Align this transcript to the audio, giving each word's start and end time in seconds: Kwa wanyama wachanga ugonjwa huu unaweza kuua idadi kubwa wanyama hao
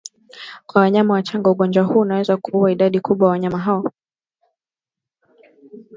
Kwa 0.65 0.81
wanyama 0.81 1.13
wachanga 1.13 1.49
ugonjwa 1.49 1.83
huu 1.83 1.99
unaweza 1.99 2.37
kuua 2.37 2.71
idadi 2.71 2.99
kubwa 2.99 3.29
wanyama 3.29 3.57
hao 3.59 3.91